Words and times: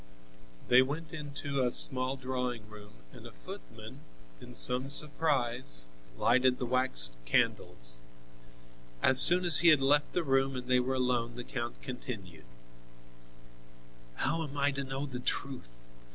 They 0.67 0.81
went 0.81 1.13
into 1.13 1.61
a 1.61 1.71
small 1.71 2.17
drawing 2.17 2.67
room 2.67 2.93
and 3.11 3.27
a 3.27 3.31
footman, 3.31 3.99
in 4.39 4.55
some 4.55 4.89
surprise, 4.89 5.89
lighted 6.17 6.57
the 6.57 6.65
wax 6.65 7.11
candles. 7.25 8.01
As 9.03 9.21
soon 9.21 9.45
as 9.45 9.59
he 9.59 9.67
had 9.67 9.79
left 9.79 10.13
the 10.13 10.23
room 10.23 10.55
and 10.55 10.67
they 10.67 10.79
were 10.79 10.95
alone 10.95 11.35
the 11.35 11.43
count 11.43 11.79
continued: 11.83 12.45
"How 14.15 14.41
am 14.41 14.57
I 14.57 14.71
to 14.71 14.83
know 14.83 15.05
the 15.05 15.19
truth? 15.19 15.69